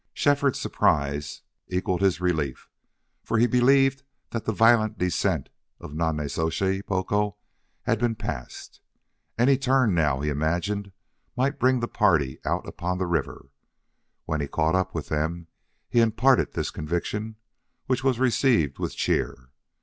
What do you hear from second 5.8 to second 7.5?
Nonnezoshe Boco